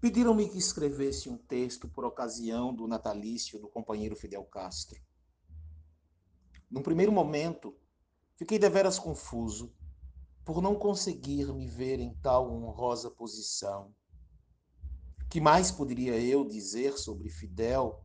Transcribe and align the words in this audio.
Pediram-me 0.00 0.48
que 0.48 0.56
escrevesse 0.56 1.28
um 1.28 1.36
texto 1.36 1.86
por 1.86 2.06
ocasião 2.06 2.74
do 2.74 2.88
natalício 2.88 3.58
do 3.58 3.68
companheiro 3.68 4.16
Fidel 4.16 4.44
Castro. 4.44 4.98
Num 6.70 6.82
primeiro 6.82 7.12
momento, 7.12 7.76
fiquei 8.34 8.58
deveras 8.58 8.98
confuso 8.98 9.70
por 10.42 10.62
não 10.62 10.74
conseguir 10.74 11.52
me 11.52 11.68
ver 11.68 12.00
em 12.00 12.14
tal 12.22 12.50
honrosa 12.50 13.10
posição. 13.10 13.94
Que 15.28 15.38
mais 15.38 15.70
poderia 15.70 16.18
eu 16.18 16.46
dizer 16.46 16.96
sobre 16.96 17.28
Fidel 17.28 18.02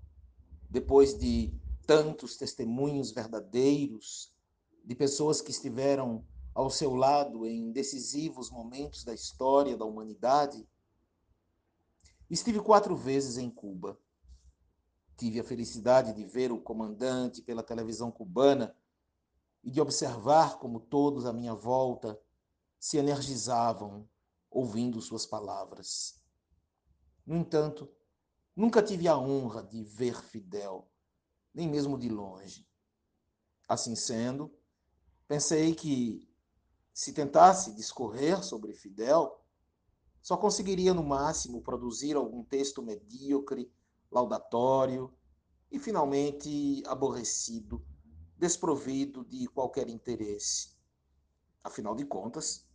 depois 0.69 1.17
de 1.17 1.57
tantos 1.87 2.35
testemunhos 2.35 3.11
verdadeiros 3.11 4.35
de 4.83 4.93
pessoas 4.95 5.39
que 5.39 5.51
estiveram 5.51 6.27
ao 6.53 6.69
seu 6.69 6.93
lado 6.93 7.45
em 7.45 7.71
decisivos 7.71 8.51
momentos 8.51 9.05
da 9.05 9.13
história 9.13 9.77
da 9.77 9.85
humanidade? 9.85 10.67
Estive 12.29 12.59
quatro 12.59 12.95
vezes 12.95 13.37
em 13.37 13.49
Cuba. 13.49 13.99
Tive 15.15 15.39
a 15.39 15.43
felicidade 15.43 16.13
de 16.13 16.25
ver 16.25 16.51
o 16.51 16.59
comandante 16.59 17.41
pela 17.41 17.63
televisão 17.63 18.11
cubana 18.11 18.75
e 19.63 19.69
de 19.69 19.79
observar 19.79 20.57
como 20.57 20.79
todos 20.79 21.25
à 21.25 21.31
minha 21.31 21.53
volta 21.53 22.19
se 22.79 22.97
energizavam 22.97 24.07
ouvindo 24.49 25.01
suas 25.01 25.25
palavras. 25.25 26.21
No 27.25 27.35
entanto, 27.35 27.89
nunca 28.55 28.81
tive 28.81 29.07
a 29.07 29.17
honra 29.17 29.63
de 29.63 29.83
ver 29.83 30.21
Fidel, 30.21 30.87
nem 31.53 31.67
mesmo 31.67 31.97
de 31.97 32.09
longe. 32.09 32.67
Assim 33.67 33.95
sendo, 33.95 34.53
pensei 35.27 35.73
que, 35.73 36.29
se 36.93 37.11
tentasse 37.11 37.73
discorrer 37.73 38.43
sobre 38.43 38.73
Fidel, 38.73 39.44
só 40.25 40.35
conseguiria, 40.35 40.91
no 40.91 41.03
máximo, 41.03 41.61
produzir 41.61 42.15
algum 42.15 42.43
texto 42.43 42.81
medíocre, 42.81 43.71
laudatório 44.11 45.13
e, 45.71 45.77
finalmente, 45.77 46.81
aborrecido, 46.87 47.85
desprovido 48.35 49.23
de 49.23 49.45
qualquer 49.45 49.87
interesse. 49.87 50.75
Afinal 51.63 51.93
de 51.93 52.03
contas, 52.05 52.67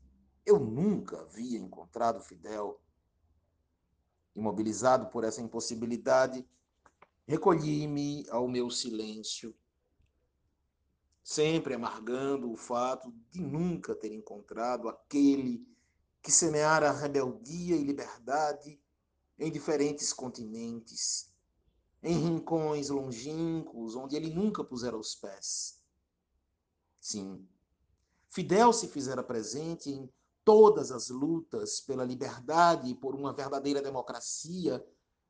eu 0.46 0.60
nunca 0.60 1.22
havia 1.22 1.58
encontrado 1.58 2.22
Fidel. 2.22 2.80
Imobilizado 4.36 5.06
por 5.06 5.24
essa 5.24 5.42
impossibilidade, 5.42 6.48
recolhi-me 7.26 8.28
ao 8.30 8.46
meu 8.46 8.70
silêncio, 8.70 9.52
sempre 11.20 11.74
amargando 11.74 12.48
o 12.52 12.56
fato 12.56 13.12
de 13.28 13.40
nunca 13.40 13.92
ter 13.92 14.14
encontrado 14.14 14.88
aquele 14.88 15.68
que 16.22 16.30
semeara 16.30 16.92
rebeldia 16.92 17.76
e 17.76 17.84
liberdade 17.84 18.80
em 19.38 19.50
diferentes 19.50 20.12
continentes, 20.12 21.32
em 22.02 22.18
rincões 22.18 22.90
longínquos 22.90 23.96
onde 23.96 24.16
ele 24.16 24.30
nunca 24.30 24.62
pusera 24.62 24.96
os 24.96 25.14
pés. 25.14 25.80
Sim, 27.00 27.48
Fidel 28.30 28.72
se 28.72 28.86
fizera 28.86 29.22
presente 29.24 29.90
em 29.90 30.08
todas 30.44 30.92
as 30.92 31.08
lutas 31.08 31.80
pela 31.80 32.04
liberdade 32.04 32.90
e 32.90 32.94
por 32.94 33.14
uma 33.14 33.32
verdadeira 33.32 33.82
democracia 33.82 34.84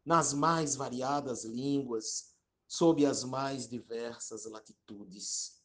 nas 0.04 0.32
mais 0.32 0.75
variadas 0.77 1.44
línguas, 1.44 2.34
sob 2.69 3.04
as 3.06 3.25
mais 3.25 3.69
diversas 3.69 4.44
latitudes. 4.44 5.62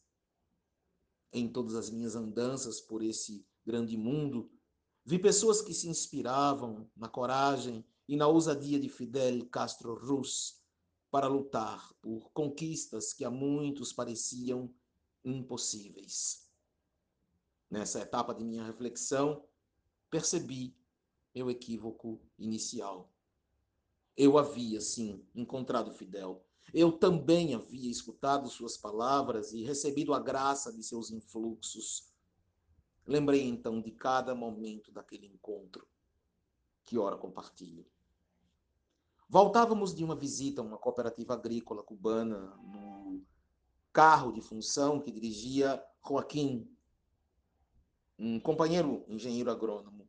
Em 1.32 1.46
todas 1.48 1.74
as 1.74 1.90
minhas 1.90 2.16
andanças 2.16 2.80
por 2.80 3.02
esse 3.02 3.46
grande 3.64 3.96
mundo, 3.96 4.50
Vi 5.08 5.20
pessoas 5.20 5.62
que 5.62 5.72
se 5.72 5.88
inspiravam 5.88 6.90
na 6.96 7.08
coragem 7.08 7.86
e 8.08 8.16
na 8.16 8.26
ousadia 8.26 8.80
de 8.80 8.88
Fidel 8.88 9.46
Castro 9.46 9.94
Ruz 9.94 10.60
para 11.12 11.28
lutar 11.28 11.94
por 12.02 12.32
conquistas 12.32 13.12
que 13.12 13.24
a 13.24 13.30
muitos 13.30 13.92
pareciam 13.92 14.68
impossíveis. 15.24 16.50
Nessa 17.70 18.00
etapa 18.00 18.34
de 18.34 18.42
minha 18.42 18.64
reflexão, 18.64 19.44
percebi 20.10 20.76
meu 21.32 21.48
equívoco 21.48 22.20
inicial. 22.36 23.14
Eu 24.16 24.36
havia, 24.36 24.80
sim, 24.80 25.24
encontrado 25.36 25.92
Fidel. 25.92 26.44
Eu 26.74 26.90
também 26.90 27.54
havia 27.54 27.88
escutado 27.88 28.48
suas 28.48 28.76
palavras 28.76 29.52
e 29.52 29.62
recebido 29.62 30.12
a 30.12 30.18
graça 30.18 30.72
de 30.72 30.82
seus 30.82 31.12
influxos 31.12 32.15
Lembrei 33.06 33.42
então 33.42 33.80
de 33.80 33.92
cada 33.92 34.34
momento 34.34 34.90
daquele 34.90 35.26
encontro, 35.26 35.86
que 36.84 36.98
ora 36.98 37.16
compartilho. 37.16 37.86
Voltávamos 39.28 39.94
de 39.94 40.04
uma 40.04 40.16
visita 40.16 40.60
a 40.60 40.64
uma 40.64 40.78
cooperativa 40.78 41.34
agrícola 41.34 41.82
cubana 41.82 42.56
no 42.56 43.24
carro 43.92 44.32
de 44.32 44.40
função 44.40 45.00
que 45.00 45.10
dirigia 45.10 45.82
Joaquim, 46.06 46.68
um 48.18 48.38
companheiro 48.38 49.04
engenheiro 49.08 49.50
agrônomo. 49.50 50.08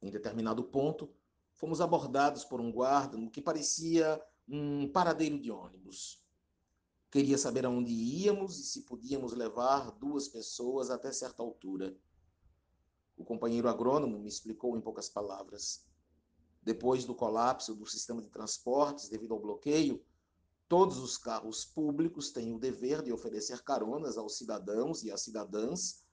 Em 0.00 0.10
determinado 0.10 0.62
ponto, 0.64 1.12
fomos 1.54 1.80
abordados 1.80 2.44
por 2.44 2.60
um 2.60 2.72
guarda 2.72 3.16
no 3.16 3.30
que 3.30 3.42
parecia 3.42 4.20
um 4.48 4.88
paradeiro 4.88 5.38
de 5.38 5.50
ônibus. 5.50 6.21
Queria 7.12 7.36
saber 7.36 7.66
aonde 7.66 7.92
íamos 7.92 8.58
e 8.58 8.64
se 8.64 8.80
podíamos 8.84 9.34
levar 9.34 9.90
duas 9.98 10.28
pessoas 10.28 10.88
até 10.88 11.12
certa 11.12 11.42
altura. 11.42 11.94
O 13.18 13.22
companheiro 13.22 13.68
agrônomo 13.68 14.18
me 14.18 14.30
explicou 14.30 14.78
em 14.78 14.80
poucas 14.80 15.10
palavras. 15.10 15.84
Depois 16.62 17.04
do 17.04 17.14
colapso 17.14 17.74
do 17.74 17.84
sistema 17.84 18.22
de 18.22 18.30
transportes 18.30 19.10
devido 19.10 19.34
ao 19.34 19.40
bloqueio, 19.40 20.02
todos 20.66 20.96
os 20.96 21.18
carros 21.18 21.66
públicos 21.66 22.30
têm 22.30 22.54
o 22.54 22.58
dever 22.58 23.02
de 23.02 23.12
oferecer 23.12 23.62
caronas 23.62 24.16
aos 24.16 24.38
cidadãos 24.38 25.02
e 25.02 25.10
às 25.10 25.20
cidadãs, 25.20 26.06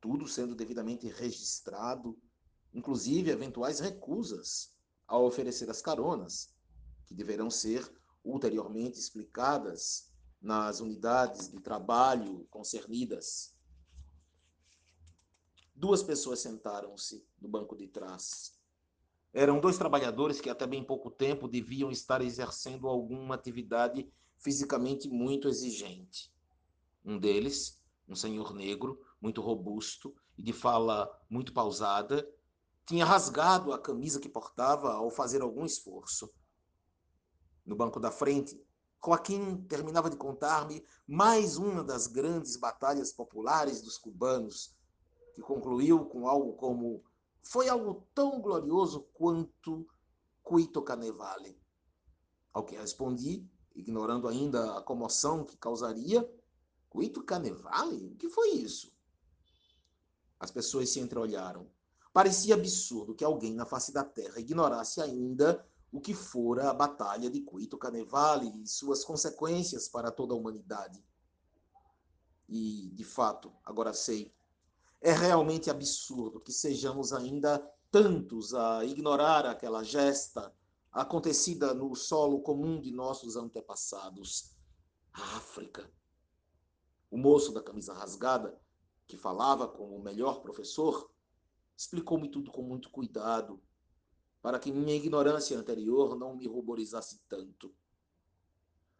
tudo 0.00 0.26
sendo 0.26 0.54
devidamente 0.54 1.08
registrado, 1.08 2.18
inclusive 2.72 3.30
eventuais 3.30 3.80
recusas 3.80 4.74
a 5.06 5.18
oferecer 5.18 5.68
as 5.68 5.82
caronas, 5.82 6.54
que 7.04 7.14
deverão 7.14 7.50
ser 7.50 7.97
ulteriormente 8.24 8.98
explicadas 8.98 10.12
nas 10.40 10.80
unidades 10.80 11.50
de 11.50 11.60
trabalho 11.60 12.46
concernidas. 12.50 13.54
Duas 15.74 16.02
pessoas 16.02 16.40
sentaram-se 16.40 17.24
no 17.40 17.48
banco 17.48 17.76
de 17.76 17.86
trás. 17.86 18.58
Eram 19.32 19.60
dois 19.60 19.78
trabalhadores 19.78 20.40
que 20.40 20.50
até 20.50 20.66
bem 20.66 20.82
pouco 20.82 21.10
tempo 21.10 21.46
deviam 21.46 21.90
estar 21.90 22.22
exercendo 22.22 22.88
alguma 22.88 23.34
atividade 23.34 24.10
fisicamente 24.38 25.08
muito 25.08 25.48
exigente. 25.48 26.32
Um 27.04 27.18
deles, 27.18 27.80
um 28.08 28.14
senhor 28.14 28.54
negro, 28.54 29.00
muito 29.20 29.40
robusto 29.40 30.14
e 30.36 30.42
de 30.42 30.52
fala 30.52 31.08
muito 31.28 31.52
pausada, 31.52 32.28
tinha 32.86 33.04
rasgado 33.04 33.72
a 33.72 33.78
camisa 33.78 34.18
que 34.18 34.28
portava 34.28 34.92
ao 34.92 35.10
fazer 35.10 35.42
algum 35.42 35.64
esforço 35.64 36.32
no 37.68 37.76
banco 37.76 38.00
da 38.00 38.10
frente, 38.10 38.60
Joaquim 39.04 39.62
terminava 39.68 40.10
de 40.10 40.16
contar-me 40.16 40.84
mais 41.06 41.56
uma 41.56 41.84
das 41.84 42.06
grandes 42.06 42.56
batalhas 42.56 43.12
populares 43.12 43.82
dos 43.82 43.98
cubanos, 43.98 44.74
que 45.34 45.42
concluiu 45.42 46.06
com 46.06 46.26
algo 46.26 46.54
como: 46.54 47.04
Foi 47.42 47.68
algo 47.68 48.08
tão 48.14 48.40
glorioso 48.40 49.02
quanto 49.12 49.86
Cuito 50.42 50.82
Canevale. 50.82 51.60
Ao 52.52 52.64
que 52.64 52.74
respondi, 52.74 53.46
ignorando 53.76 54.26
ainda 54.26 54.78
a 54.78 54.82
comoção 54.82 55.44
que 55.44 55.56
causaria: 55.56 56.28
Cuito 56.88 57.22
Canevale? 57.22 58.06
O 58.06 58.16
que 58.16 58.28
foi 58.30 58.50
isso? 58.52 58.92
As 60.40 60.50
pessoas 60.50 60.88
se 60.88 61.00
entreolharam. 61.00 61.70
Parecia 62.12 62.54
absurdo 62.54 63.14
que 63.14 63.24
alguém 63.24 63.54
na 63.54 63.66
face 63.66 63.92
da 63.92 64.02
terra 64.02 64.40
ignorasse 64.40 65.00
ainda 65.00 65.67
o 65.90 66.00
que 66.00 66.12
fora 66.14 66.70
a 66.70 66.74
Batalha 66.74 67.30
de 67.30 67.40
Cuito 67.40 67.78
Canevale 67.78 68.52
e 68.62 68.66
suas 68.66 69.04
consequências 69.04 69.88
para 69.88 70.10
toda 70.10 70.34
a 70.34 70.36
humanidade. 70.36 71.02
E, 72.48 72.90
de 72.94 73.04
fato, 73.04 73.52
agora 73.64 73.92
sei, 73.92 74.34
é 75.00 75.12
realmente 75.12 75.70
absurdo 75.70 76.40
que 76.40 76.52
sejamos 76.52 77.12
ainda 77.12 77.58
tantos 77.90 78.54
a 78.54 78.84
ignorar 78.84 79.46
aquela 79.46 79.82
gesta 79.82 80.54
acontecida 80.92 81.72
no 81.72 81.94
solo 81.94 82.40
comum 82.40 82.80
de 82.80 82.90
nossos 82.90 83.36
antepassados, 83.36 84.54
a 85.12 85.36
África. 85.36 85.90
O 87.10 87.16
moço 87.16 87.52
da 87.52 87.62
camisa 87.62 87.94
rasgada, 87.94 88.60
que 89.06 89.16
falava 89.16 89.66
como 89.66 89.96
o 89.96 90.02
melhor 90.02 90.40
professor, 90.40 91.10
explicou-me 91.76 92.28
tudo 92.30 92.50
com 92.50 92.62
muito 92.62 92.90
cuidado 92.90 93.62
para 94.40 94.58
que 94.58 94.72
minha 94.72 94.94
ignorância 94.94 95.58
anterior 95.58 96.16
não 96.16 96.36
me 96.36 96.46
ruborizasse 96.46 97.20
tanto. 97.28 97.74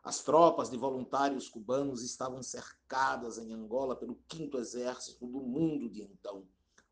As 0.03 0.23
tropas 0.23 0.71
de 0.71 0.77
voluntários 0.77 1.49
cubanos 1.49 2.03
estavam 2.03 2.43
cercadas 2.43 3.39
em 3.39 3.53
Angola 3.53 3.97
pelo 3.97 4.17
quinto 4.29 4.59
exército 4.59 5.27
do 5.27 5.41
mundo 5.41 5.89
de 5.89 6.03
então, 6.03 6.47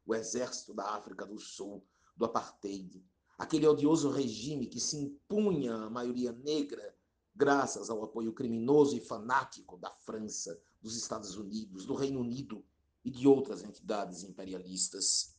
o 0.04 0.14
exército 0.14 0.74
da 0.74 0.90
África 0.94 1.24
do 1.24 1.38
Sul, 1.38 1.84
do 2.16 2.24
apartheid, 2.24 3.04
aquele 3.38 3.66
odioso 3.66 4.10
regime 4.10 4.66
que 4.66 4.80
se 4.80 4.96
impunha 4.96 5.74
à 5.74 5.90
maioria 5.90 6.32
negra 6.32 6.96
graças 7.36 7.90
ao 7.90 8.02
apoio 8.02 8.32
criminoso 8.32 8.96
e 8.96 9.00
fanático 9.00 9.76
da 9.76 9.90
França, 9.90 10.58
dos 10.80 10.96
Estados 10.96 11.36
Unidos, 11.36 11.84
do 11.84 11.94
Reino 11.94 12.20
Unido 12.20 12.64
e 13.04 13.10
de 13.10 13.28
outras 13.28 13.62
entidades 13.62 14.22
imperialistas. 14.22 15.35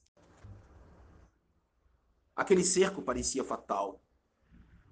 Aquele 2.37 2.63
cerco 2.63 3.01
parecia 3.01 3.43
fatal. 3.43 3.99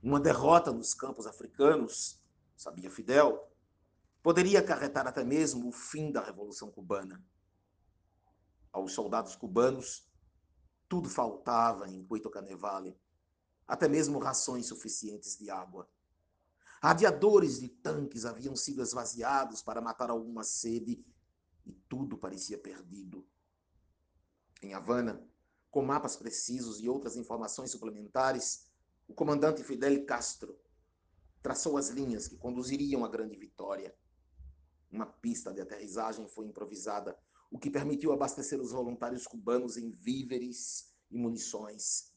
Uma 0.01 0.19
derrota 0.19 0.71
nos 0.71 0.95
campos 0.95 1.27
africanos, 1.27 2.19
sabia 2.57 2.89
Fidel, 2.89 3.47
poderia 4.23 4.61
acarretar 4.61 5.05
até 5.05 5.23
mesmo 5.23 5.69
o 5.69 5.71
fim 5.71 6.11
da 6.11 6.21
Revolução 6.21 6.71
Cubana. 6.71 7.23
Aos 8.71 8.93
soldados 8.93 9.35
cubanos, 9.35 10.09
tudo 10.89 11.07
faltava 11.07 11.87
em 11.87 12.03
Cuito 12.03 12.31
Canevale, 12.31 12.99
até 13.67 13.87
mesmo 13.87 14.17
rações 14.17 14.65
suficientes 14.65 15.37
de 15.37 15.51
água. 15.51 15.87
Radiadores 16.81 17.59
de 17.59 17.69
tanques 17.69 18.25
haviam 18.25 18.55
sido 18.55 18.81
esvaziados 18.81 19.61
para 19.61 19.81
matar 19.81 20.09
alguma 20.09 20.43
sede 20.43 21.05
e 21.63 21.73
tudo 21.87 22.17
parecia 22.17 22.57
perdido. 22.57 23.23
Em 24.63 24.73
Havana, 24.73 25.23
com 25.75 25.81
mapas 25.81 26.15
precisos 26.15 26.79
e 26.79 26.87
outras 26.87 27.17
informações 27.17 27.69
suplementares, 27.69 28.65
o 29.09 29.13
comandante 29.13 29.61
Fidel 29.61 30.05
Castro 30.05 30.57
traçou 31.41 31.77
as 31.77 31.89
linhas 31.89 32.29
que 32.29 32.37
conduziriam 32.37 33.03
à 33.03 33.09
grande 33.09 33.35
vitória. 33.35 33.93
Uma 34.89 35.05
pista 35.05 35.53
de 35.53 35.59
aterrissagem 35.59 36.29
foi 36.29 36.45
improvisada, 36.45 37.19
o 37.51 37.59
que 37.59 37.69
permitiu 37.69 38.13
abastecer 38.13 38.61
os 38.61 38.71
voluntários 38.71 39.27
cubanos 39.27 39.75
em 39.75 39.91
víveres 39.91 40.95
e 41.11 41.17
munições. 41.17 42.15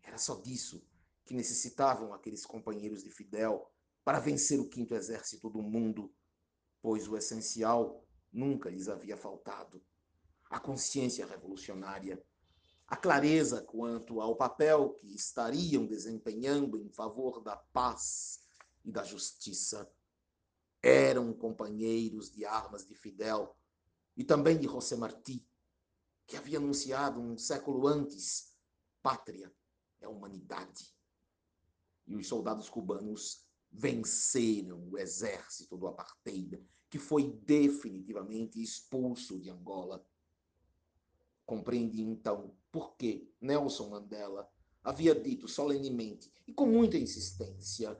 Era 0.00 0.16
só 0.16 0.36
disso 0.36 0.86
que 1.24 1.34
necessitavam 1.34 2.14
aqueles 2.14 2.46
companheiros 2.46 3.02
de 3.02 3.10
Fidel 3.10 3.68
para 4.04 4.20
vencer 4.20 4.60
o 4.60 4.68
quinto 4.68 4.94
exército 4.94 5.50
do 5.50 5.60
mundo, 5.60 6.14
pois 6.80 7.08
o 7.08 7.16
essencial 7.16 8.06
nunca 8.32 8.70
lhes 8.70 8.88
havia 8.88 9.16
faltado: 9.16 9.82
a 10.48 10.60
consciência 10.60 11.26
revolucionária, 11.26 12.24
a 12.86 12.96
clareza 12.96 13.62
quanto 13.62 14.20
ao 14.20 14.36
papel 14.36 14.90
que 14.94 15.14
estariam 15.14 15.86
desempenhando 15.86 16.78
em 16.78 16.90
favor 16.90 17.42
da 17.42 17.56
paz 17.56 18.40
e 18.84 18.92
da 18.92 19.02
justiça. 19.02 19.90
Eram 20.82 21.32
companheiros 21.32 22.30
de 22.30 22.44
armas 22.44 22.86
de 22.86 22.94
Fidel 22.94 23.56
e 24.16 24.22
também 24.22 24.58
de 24.58 24.66
José 24.66 24.96
Martí, 24.96 25.46
que 26.26 26.36
havia 26.36 26.58
anunciado 26.58 27.20
um 27.20 27.38
século 27.38 27.86
antes: 27.86 28.54
pátria 29.02 29.52
é 30.00 30.08
humanidade. 30.08 30.94
E 32.06 32.14
os 32.14 32.28
soldados 32.28 32.68
cubanos 32.68 33.46
venceram 33.72 34.88
o 34.88 34.98
exército 34.98 35.76
do 35.76 35.88
apartheid, 35.88 36.62
que 36.90 36.98
foi 36.98 37.32
definitivamente 37.32 38.62
expulso 38.62 39.40
de 39.40 39.50
Angola. 39.50 40.04
Compreendi 41.46 42.02
então 42.02 42.54
por 42.72 42.96
que 42.96 43.30
Nelson 43.40 43.90
Mandela 43.90 44.50
havia 44.82 45.14
dito 45.14 45.46
solenemente 45.48 46.32
e 46.46 46.52
com 46.52 46.66
muita 46.66 46.98
insistência 46.98 47.98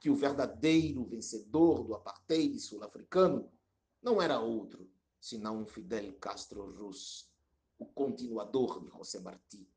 que 0.00 0.08
o 0.08 0.14
verdadeiro 0.14 1.04
vencedor 1.04 1.82
do 1.82 1.94
apartheid 1.94 2.58
sul-africano 2.60 3.50
não 4.02 4.22
era 4.22 4.38
outro 4.38 4.88
senão 5.20 5.66
Fidel 5.66 6.12
Castro 6.14 6.70
Ruz, 6.76 7.28
o 7.78 7.84
continuador 7.84 8.80
de 8.80 8.88
José 8.88 9.18
Martí. 9.18 9.68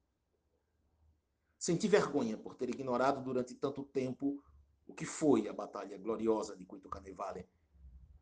Senti 1.58 1.88
vergonha 1.88 2.38
por 2.38 2.56
ter 2.56 2.70
ignorado 2.70 3.24
durante 3.24 3.56
tanto 3.56 3.84
tempo 3.84 4.44
o 4.88 4.94
que 4.94 5.06
foi 5.06 5.48
a 5.48 5.54
Batalha 5.54 5.98
Gloriosa 5.98 6.56
de 6.56 6.66
Cuito 6.66 6.90
Canevale. 6.90 7.48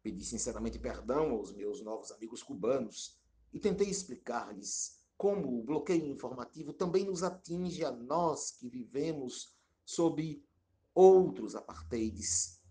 Pedi 0.01 0.23
sinceramente 0.23 0.79
perdão 0.79 1.31
aos 1.31 1.53
meus 1.53 1.81
novos 1.81 2.11
amigos 2.11 2.41
cubanos 2.41 3.18
e 3.53 3.59
tentei 3.59 3.89
explicar-lhes 3.89 4.99
como 5.17 5.59
o 5.59 5.63
bloqueio 5.63 6.05
informativo 6.05 6.71
também 6.71 7.05
nos 7.05 7.23
atinge 7.23 7.83
a 7.83 7.91
nós 7.91 8.51
que 8.51 8.69
vivemos 8.69 9.53
sob 9.83 10.41
outros 10.93 11.55
apartheids. 11.55 12.61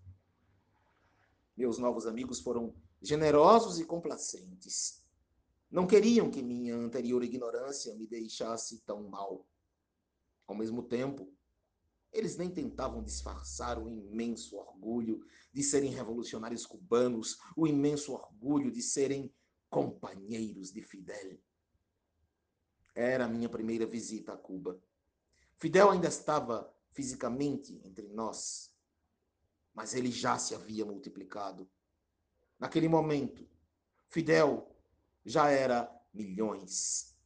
Meus 1.57 1.79
novos 1.79 2.07
amigos 2.07 2.41
foram 2.41 2.75
generosos 3.03 3.79
e 3.81 3.85
complacentes. 3.85 5.05
Não 5.71 5.87
queriam 5.87 6.31
que 6.31 6.43
minha 6.43 6.75
anterior 6.77 7.23
ignorância 7.23 7.95
me 7.95 8.07
deixasse 8.07 8.79
tão 8.87 9.09
mal. 9.09 9.47
Ao 10.47 10.55
mesmo 10.55 10.83
tempo, 10.83 11.31
eles 12.13 12.37
nem 12.37 12.51
tentavam 12.51 13.03
disfarçar 13.03 13.79
o 13.79 13.89
imenso 13.89 14.57
orgulho 14.57 15.21
de 15.53 15.63
serem 15.63 15.91
revolucionários 15.91 16.65
cubanos, 16.65 17.37
o 17.55 17.67
imenso 17.67 18.13
orgulho 18.13 18.71
de 18.71 18.81
serem 18.81 19.31
companheiros 19.69 20.73
de 20.73 20.83
Fidel. 20.83 21.39
Era 22.95 23.25
a 23.25 23.29
minha 23.29 23.49
primeira 23.49 23.87
visita 23.87 24.33
a 24.33 24.37
Cuba. 24.37 24.81
Fidel 25.57 25.91
ainda 25.91 26.09
estava 26.09 26.75
fisicamente 26.93 27.81
entre 27.85 28.09
nós, 28.09 28.73
mas 29.75 29.95
ele 29.95 30.11
já 30.11 30.39
se 30.39 30.55
havia 30.55 30.85
multiplicado. 30.85 31.69
Naquele 32.59 32.89
momento, 32.89 33.49
Fidel 34.09 34.75
já 35.25 35.51
era 35.51 35.89
milhões. 36.13 37.17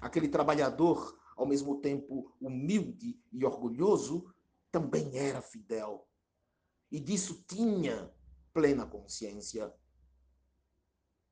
Aquele 0.00 0.28
trabalhador 0.28 1.18
ao 1.36 1.46
mesmo 1.46 1.80
tempo 1.80 2.32
humilde 2.40 3.20
e 3.32 3.44
orgulhoso, 3.44 4.32
também 4.70 5.16
era 5.16 5.42
fidel. 5.42 6.08
E 6.90 7.00
disso 7.00 7.44
tinha 7.46 8.12
plena 8.52 8.86
consciência. 8.86 9.72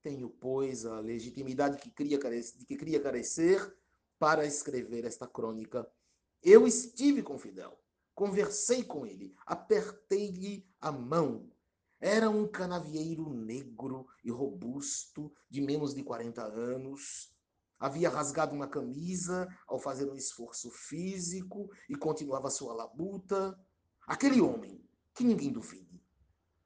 Tenho, 0.02 0.28
pois, 0.28 0.84
a 0.84 0.98
legitimidade 1.00 1.78
que 1.78 1.88
de 1.88 2.66
que 2.66 2.76
queria 2.76 3.00
carecer 3.00 3.74
para 4.18 4.44
escrever 4.44 5.04
esta 5.04 5.26
crônica. 5.26 5.88
Eu 6.42 6.66
estive 6.66 7.22
com 7.22 7.38
Fidel, 7.38 7.78
conversei 8.14 8.82
com 8.82 9.06
ele, 9.06 9.34
apertei-lhe 9.46 10.66
a 10.80 10.90
mão. 10.90 11.50
Era 12.00 12.28
um 12.28 12.48
canavieiro 12.48 13.32
negro 13.32 14.08
e 14.24 14.30
robusto, 14.30 15.32
de 15.48 15.60
menos 15.60 15.94
de 15.94 16.02
40 16.02 16.42
anos, 16.42 17.32
havia 17.82 18.08
rasgado 18.08 18.54
uma 18.54 18.68
camisa 18.68 19.48
ao 19.66 19.76
fazer 19.76 20.08
um 20.08 20.14
esforço 20.14 20.70
físico 20.70 21.68
e 21.88 21.96
continuava 21.96 22.48
sua 22.48 22.72
labuta. 22.72 23.58
Aquele 24.06 24.40
homem, 24.40 24.80
que 25.12 25.24
ninguém 25.24 25.52
duvide, 25.52 26.00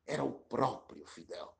era 0.06 0.22
o 0.22 0.32
próprio 0.32 1.06
Fidel. 1.06 1.55